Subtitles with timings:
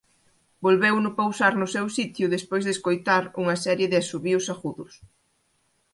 [0.65, 4.93] Volveuno pousar no seu sitio despois de escoitar unha serie de asubíos agudos.